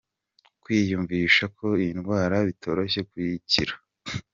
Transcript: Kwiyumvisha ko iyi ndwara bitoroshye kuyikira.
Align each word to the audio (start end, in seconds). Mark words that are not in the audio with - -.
Kwiyumvisha 0.61 1.43
ko 1.57 1.65
iyi 1.81 1.93
ndwara 1.99 2.35
bitoroshye 2.47 3.01
kuyikira. 3.09 3.73